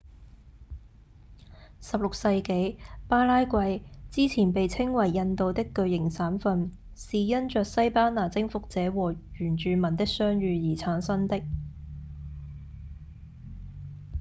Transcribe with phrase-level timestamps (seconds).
[1.79, 11.43] 16世紀巴拉圭之前被稱為「印度的巨型省份」是因著西班牙征服者和原住民的相遇而誕生的